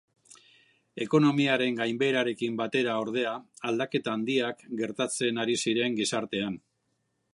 Ekonomiaren 1.05 1.75
gainbeherarekin 1.81 2.57
batera, 2.61 2.95
ordea, 3.03 3.33
aldaketa 3.73 4.17
handiak 4.17 4.65
gertatzen 4.83 5.43
ari 5.45 5.59
zien 5.67 6.01
gizartean. 6.01 6.59